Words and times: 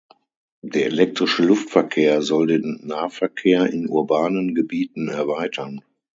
Der 0.63 0.87
elektrische 0.87 1.43
Luftverkehr 1.43 2.23
soll 2.23 2.47
den 2.47 2.79
Nahverkehr 2.81 3.71
in 3.71 3.87
urbanen 3.87 4.55
Gebieten 4.55 5.09
erweitern. 5.09 5.83